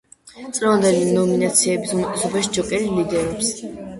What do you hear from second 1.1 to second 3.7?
ნომინაციების უმეტესობაში „ჯოკერი“ ლიდერობს.